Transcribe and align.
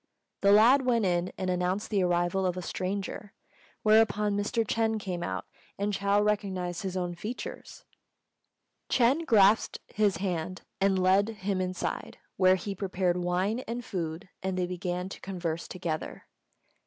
The 0.41 0.51
lad 0.51 0.83
went 0.83 1.05
in 1.05 1.31
and 1.37 1.51
announced 1.51 1.91
the 1.91 2.01
arrival 2.01 2.43
of 2.43 2.57
a 2.57 2.63
stranger, 2.63 3.33
whereupon 3.83 4.35
Mr. 4.35 4.65
Ch'êng 4.65 4.99
came 4.99 5.21
out, 5.21 5.45
and 5.77 5.93
Chou 5.93 6.23
recognised 6.23 6.81
his 6.81 6.97
own 6.97 7.13
features. 7.13 7.85
Ch'êng 8.89 9.27
grasped 9.27 9.77
his 9.93 10.17
hand 10.17 10.63
and 10.79 10.97
led 10.97 11.29
him 11.29 11.61
inside, 11.61 12.17
where 12.35 12.55
he 12.55 12.73
prepared 12.73 13.17
wine 13.17 13.59
and 13.67 13.85
food, 13.85 14.27
and 14.41 14.57
they 14.57 14.65
began 14.65 15.07
to 15.07 15.21
converse 15.21 15.67
together. 15.67 16.23